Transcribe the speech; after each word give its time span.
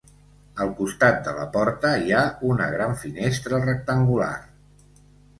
Al 0.63 0.69
costat 0.77 1.17
de 1.25 1.33
la 1.39 1.43
porta 1.57 1.91
hi 2.05 2.15
ha 2.19 2.23
una 2.53 2.69
gran 2.77 2.95
finestra 3.01 3.59
rectangular. 3.65 4.31